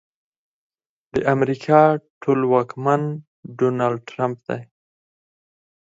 [1.13, 1.81] د امريکا
[2.21, 3.01] ټولواکمن
[3.57, 4.61] ډونالډ ټرمپ دی.